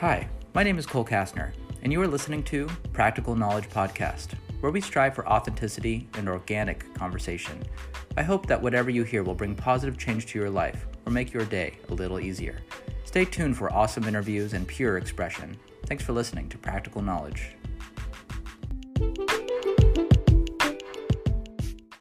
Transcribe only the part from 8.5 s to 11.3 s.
whatever you hear will bring positive change to your life or